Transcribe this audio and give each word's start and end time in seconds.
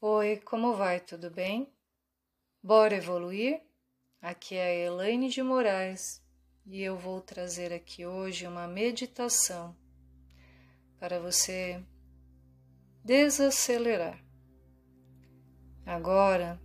Oi, 0.00 0.36
como 0.44 0.76
vai? 0.76 1.00
Tudo 1.00 1.28
bem? 1.28 1.72
Bora 2.62 2.94
evoluir? 2.94 3.60
Aqui 4.22 4.54
é 4.54 4.62
a 4.62 4.86
Elaine 4.86 5.28
de 5.28 5.42
Moraes 5.42 6.22
e 6.64 6.80
eu 6.80 6.96
vou 6.96 7.20
trazer 7.20 7.72
aqui 7.72 8.06
hoje 8.06 8.46
uma 8.46 8.68
meditação 8.68 9.76
para 11.00 11.18
você 11.18 11.82
desacelerar. 13.04 14.24
Agora, 15.84 16.62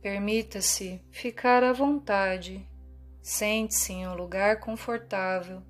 permita-se 0.00 1.02
ficar 1.10 1.64
à 1.64 1.72
vontade, 1.72 2.64
sente-se 3.20 3.94
em 3.94 4.06
um 4.06 4.14
lugar 4.14 4.60
confortável, 4.60 5.60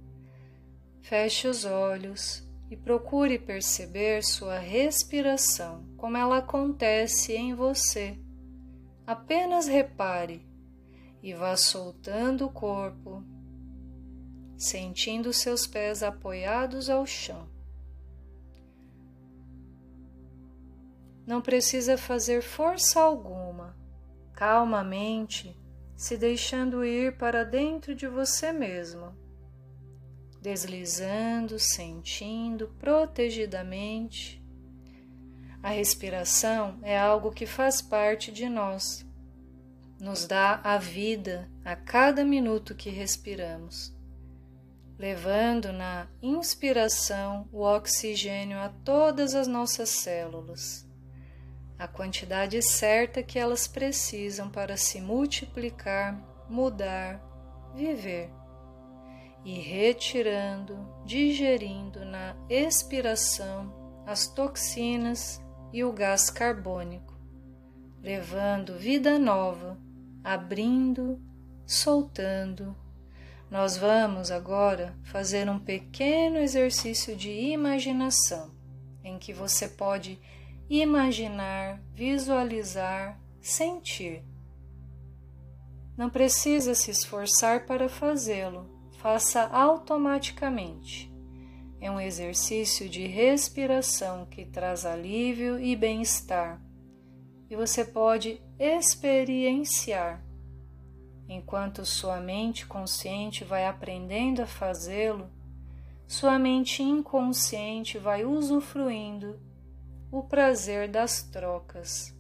feche 1.00 1.48
os 1.48 1.64
olhos 1.64 2.46
e 2.74 2.76
procure 2.76 3.38
perceber 3.38 4.24
sua 4.24 4.58
respiração, 4.58 5.86
como 5.96 6.16
ela 6.16 6.38
acontece 6.38 7.32
em 7.32 7.54
você. 7.54 8.18
Apenas 9.06 9.68
repare 9.68 10.44
e 11.22 11.32
vá 11.32 11.56
soltando 11.56 12.46
o 12.46 12.50
corpo, 12.50 13.22
sentindo 14.58 15.32
seus 15.32 15.68
pés 15.68 16.02
apoiados 16.02 16.90
ao 16.90 17.06
chão. 17.06 17.48
Não 21.24 21.40
precisa 21.40 21.96
fazer 21.96 22.42
força 22.42 23.00
alguma, 23.00 23.76
calmamente, 24.32 25.56
se 25.94 26.16
deixando 26.16 26.84
ir 26.84 27.16
para 27.16 27.44
dentro 27.44 27.94
de 27.94 28.08
você 28.08 28.52
mesmo 28.52 29.23
deslizando, 30.44 31.58
sentindo 31.58 32.68
protegidamente. 32.78 34.44
A 35.62 35.70
respiração 35.70 36.78
é 36.82 36.98
algo 36.98 37.30
que 37.30 37.46
faz 37.46 37.80
parte 37.80 38.30
de 38.30 38.46
nós, 38.46 39.06
nos 39.98 40.26
dá 40.26 40.60
a 40.62 40.76
vida 40.76 41.50
a 41.64 41.74
cada 41.74 42.22
minuto 42.22 42.74
que 42.74 42.90
respiramos, 42.90 43.96
levando 44.98 45.72
na 45.72 46.08
inspiração 46.20 47.48
o 47.50 47.62
oxigênio 47.62 48.58
a 48.58 48.68
todas 48.68 49.34
as 49.34 49.48
nossas 49.48 49.88
células, 49.88 50.86
a 51.78 51.88
quantidade 51.88 52.60
certa 52.60 53.22
que 53.22 53.38
elas 53.38 53.66
precisam 53.66 54.50
para 54.50 54.76
se 54.76 55.00
multiplicar, 55.00 56.22
mudar, 56.50 57.18
viver 57.74 58.30
e 59.44 59.60
retirando, 59.60 60.88
digerindo 61.04 62.04
na 62.04 62.34
expiração 62.48 64.02
as 64.06 64.26
toxinas 64.26 65.40
e 65.72 65.84
o 65.84 65.92
gás 65.92 66.30
carbônico, 66.30 67.14
levando 68.00 68.78
vida 68.78 69.18
nova, 69.18 69.78
abrindo, 70.22 71.20
soltando. 71.66 72.74
Nós 73.50 73.76
vamos 73.76 74.30
agora 74.30 74.96
fazer 75.04 75.48
um 75.48 75.58
pequeno 75.58 76.38
exercício 76.38 77.14
de 77.14 77.30
imaginação, 77.30 78.50
em 79.02 79.18
que 79.18 79.32
você 79.32 79.68
pode 79.68 80.18
imaginar, 80.68 81.80
visualizar, 81.92 83.20
sentir. 83.40 84.24
Não 85.96 86.08
precisa 86.08 86.74
se 86.74 86.90
esforçar 86.90 87.66
para 87.66 87.88
fazê-lo 87.88 88.73
faça 89.04 89.42
automaticamente. 89.48 91.12
É 91.78 91.90
um 91.90 92.00
exercício 92.00 92.88
de 92.88 93.06
respiração 93.06 94.24
que 94.24 94.46
traz 94.46 94.86
alívio 94.86 95.60
e 95.60 95.76
bem-estar, 95.76 96.58
e 97.50 97.54
você 97.54 97.84
pode 97.84 98.40
experienciar. 98.58 100.24
Enquanto 101.28 101.84
sua 101.84 102.18
mente 102.18 102.64
consciente 102.64 103.44
vai 103.44 103.66
aprendendo 103.66 104.40
a 104.40 104.46
fazê-lo, 104.46 105.28
sua 106.06 106.38
mente 106.38 106.82
inconsciente 106.82 107.98
vai 107.98 108.24
usufruindo 108.24 109.38
o 110.10 110.22
prazer 110.22 110.88
das 110.88 111.22
trocas, 111.24 112.18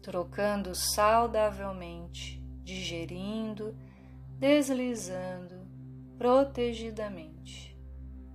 trocando 0.00 0.76
saudavelmente, 0.76 2.40
digerindo, 2.62 3.76
deslizando, 4.38 5.57
protegidamente. 6.18 7.78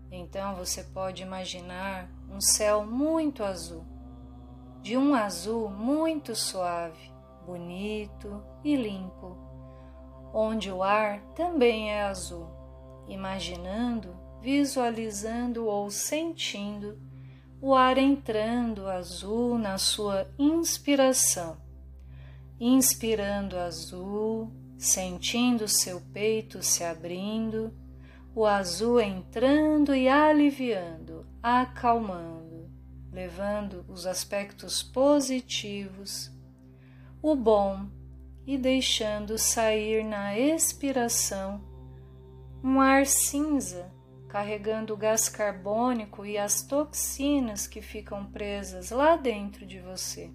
Então 0.09 0.55
você 0.55 0.83
pode 0.83 1.21
imaginar 1.21 2.09
um 2.31 2.39
céu 2.39 2.85
muito 2.85 3.43
azul, 3.43 3.85
de 4.81 4.95
um 4.97 5.13
azul 5.13 5.69
muito 5.69 6.35
suave, 6.35 7.11
bonito 7.45 8.41
e 8.63 8.75
limpo, 8.75 9.37
onde 10.33 10.71
o 10.71 10.81
ar 10.81 11.21
também 11.35 11.91
é 11.91 12.03
azul, 12.03 12.47
imaginando, 13.07 14.15
visualizando 14.41 15.65
ou 15.65 15.91
sentindo 15.91 16.97
o 17.61 17.73
ar 17.73 17.97
entrando 17.97 18.87
azul 18.87 19.57
na 19.57 19.77
sua 19.77 20.27
inspiração, 20.37 21.57
inspirando 22.59 23.57
azul 23.57 24.62
sentindo 24.77 25.67
seu 25.67 26.01
peito 26.13 26.61
se 26.61 26.83
abrindo, 26.83 27.73
o 28.35 28.45
azul 28.45 28.99
entrando 28.99 29.95
e 29.95 30.07
aliviando, 30.07 31.25
acalmando, 31.41 32.69
levando 33.11 33.85
os 33.87 34.05
aspectos 34.05 34.81
positivos, 34.81 36.31
o 37.21 37.35
bom 37.35 37.87
e 38.45 38.57
deixando 38.57 39.37
sair 39.37 40.03
na 40.03 40.37
expiração 40.37 41.61
um 42.63 42.79
ar 42.79 43.05
cinza, 43.05 43.91
carregando 44.27 44.93
o 44.93 44.97
gás 44.97 45.29
carbônico 45.29 46.25
e 46.25 46.37
as 46.37 46.63
toxinas 46.63 47.67
que 47.67 47.81
ficam 47.81 48.25
presas 48.25 48.89
lá 48.89 49.15
dentro 49.15 49.65
de 49.65 49.79
você 49.79 50.31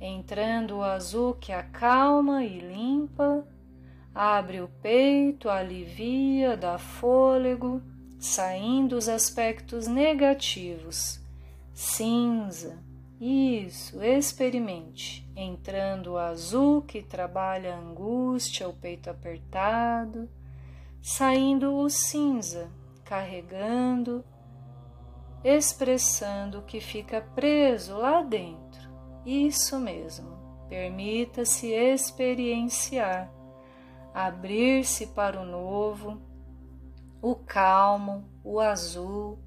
entrando 0.00 0.78
o 0.78 0.82
azul 0.82 1.34
que 1.34 1.52
acalma 1.52 2.44
e 2.44 2.58
limpa, 2.58 3.46
abre 4.14 4.60
o 4.60 4.68
peito, 4.82 5.48
alivia, 5.48 6.56
dá 6.56 6.78
fôlego, 6.78 7.82
saindo 8.18 8.96
os 8.96 9.08
aspectos 9.08 9.86
negativos, 9.86 11.20
cinza. 11.72 12.78
Isso, 13.18 14.02
experimente, 14.02 15.26
entrando 15.34 16.12
o 16.12 16.18
azul 16.18 16.82
que 16.82 17.02
trabalha 17.02 17.74
a 17.74 17.78
angústia, 17.78 18.68
o 18.68 18.74
peito 18.74 19.08
apertado, 19.08 20.28
saindo 21.00 21.74
o 21.76 21.88
cinza, 21.88 22.70
carregando, 23.04 24.22
expressando 25.42 26.58
o 26.58 26.62
que 26.62 26.78
fica 26.78 27.22
preso 27.34 27.96
lá 27.96 28.20
dentro 28.20 28.85
isso 29.26 29.80
mesmo, 29.80 30.38
permita-se 30.68 31.72
experienciar, 31.72 33.28
abrir-se 34.14 35.08
para 35.08 35.40
o 35.40 35.44
novo, 35.44 36.22
o 37.20 37.34
calmo, 37.34 38.24
o 38.44 38.60
azul 38.60 39.38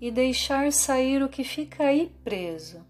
e 0.00 0.10
deixar 0.10 0.72
sair 0.72 1.22
o 1.22 1.28
que 1.28 1.44
fica 1.44 1.84
aí 1.84 2.08
preso, 2.24 2.82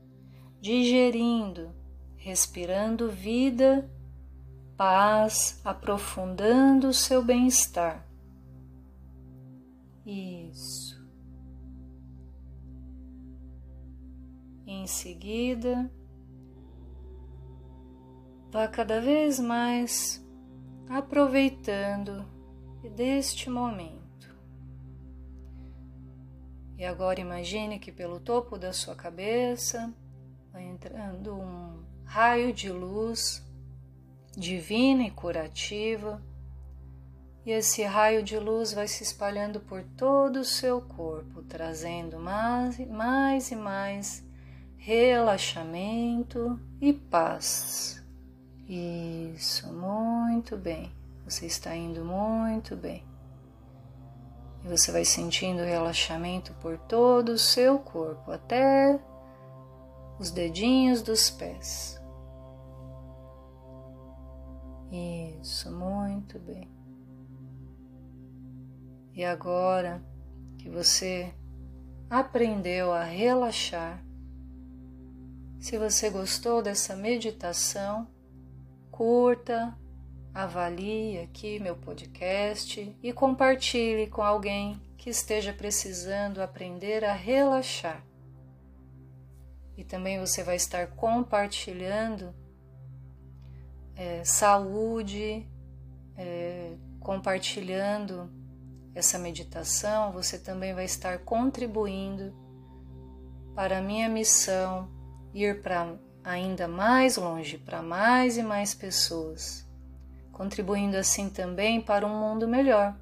digerindo, 0.61 1.75
respirando 2.17 3.11
vida, 3.11 3.91
paz, 4.77 5.61
aprofundando 5.65 6.89
o 6.89 6.95
seu 6.95 7.25
bem-estar. 7.25 8.07
Isso. 10.07 11.05
Em 14.65 14.87
seguida, 14.87 15.91
Vá 18.51 18.67
cada 18.67 19.01
vez 19.01 19.39
mais 19.39 20.21
aproveitando 20.89 22.27
deste 22.97 23.49
momento. 23.49 24.01
E 26.77 26.85
agora 26.85 27.21
imagine 27.21 27.79
que 27.79 27.93
pelo 27.93 28.19
topo 28.19 28.59
da 28.59 28.73
sua 28.73 28.97
cabeça 28.97 29.95
vai 30.53 30.65
entrando 30.65 31.35
um 31.35 31.85
raio 32.05 32.53
de 32.53 32.73
luz 32.73 33.47
divina 34.37 35.05
e 35.05 35.11
curativa, 35.11 36.21
e 37.47 37.53
esse 37.53 37.83
raio 37.85 38.23
de 38.23 38.37
luz 38.37 38.73
vai 38.73 38.89
se 38.89 39.03
espalhando 39.05 39.61
por 39.61 39.85
todo 39.97 40.41
o 40.41 40.45
seu 40.45 40.81
corpo, 40.81 41.43
trazendo 41.43 42.19
mais, 42.19 42.79
mais 42.89 43.51
e 43.51 43.57
mais 43.57 44.25
relaxamento 44.77 46.59
e 46.81 46.93
paz. 46.93 48.00
Isso, 48.72 49.67
muito 49.72 50.57
bem. 50.57 50.93
Você 51.25 51.45
está 51.45 51.75
indo 51.75 52.05
muito 52.05 52.77
bem. 52.77 53.05
E 54.65 54.69
você 54.69 54.93
vai 54.93 55.05
sentindo 55.05 55.65
relaxamento 55.65 56.55
por 56.61 56.78
todo 56.78 57.31
o 57.31 57.39
seu 57.39 57.81
corpo, 57.81 58.31
até 58.31 59.01
os 60.21 60.31
dedinhos 60.31 61.03
dos 61.03 61.31
pés. 61.31 62.01
Isso, 64.93 65.73
muito 65.73 66.39
bem. 66.39 66.71
E 69.13 69.25
agora 69.25 70.01
que 70.59 70.71
você 70.71 71.34
aprendeu 72.09 72.93
a 72.93 73.03
relaxar, 73.03 74.01
se 75.59 75.77
você 75.77 76.09
gostou 76.09 76.63
dessa 76.63 76.95
meditação, 76.95 78.07
curta, 79.01 79.75
avalie 80.35 81.21
aqui 81.21 81.59
meu 81.59 81.75
podcast 81.75 82.95
e 83.03 83.13
compartilhe 83.15 84.07
com 84.09 84.21
alguém 84.21 84.79
que 84.99 85.09
esteja 85.09 85.55
precisando 85.55 86.43
aprender 86.43 87.03
a 87.03 87.15
relaxar. 87.15 88.05
E 89.75 89.85
também 89.85 90.21
você 90.21 90.45
vai 90.45 90.57
estar 90.57 90.87
compartilhando 90.89 92.35
é, 93.97 94.23
saúde, 94.23 95.49
é, 96.15 96.77
compartilhando 97.01 98.31
essa 98.95 99.19
meditação, 99.19 100.13
você 100.13 100.39
também 100.39 100.75
vai 100.75 100.85
estar 100.85 101.21
contribuindo 101.21 102.35
para 103.55 103.79
a 103.79 103.83
minha 103.83 104.11
missão 104.11 104.91
ir 105.33 105.63
para 105.63 105.99
ainda 106.25 106.69
mais 106.69 107.17
longe, 107.17 107.59
para 107.59 107.83
mais 107.83 108.37
e 108.37 108.43
mais 108.43 108.75
pessoas, 108.75 109.67
contribuindo 110.33 110.97
assim 110.97 111.28
também 111.28 111.81
para 111.81 112.07
um 112.07 112.21
mundo 112.21 112.47
melhor. 112.47 112.97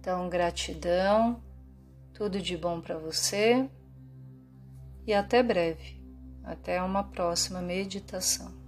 Então, 0.00 0.28
gratidão, 0.28 1.42
tudo 2.12 2.40
de 2.40 2.56
bom 2.56 2.80
para 2.80 2.98
você 2.98 3.68
e 5.06 5.12
até 5.12 5.42
breve. 5.42 6.02
Até 6.44 6.82
uma 6.82 7.04
próxima 7.04 7.62
meditação. 7.62 8.63